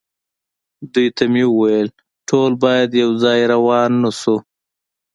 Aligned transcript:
دوی 0.93 1.07
ته 1.15 1.23
مې 1.31 1.43
وویل: 1.49 1.87
ټول 2.29 2.51
باید 2.63 2.89
یو 3.03 3.11
ځای 3.23 3.39
روان 3.53 3.91
نه 4.03 4.11
شو. 4.19 4.35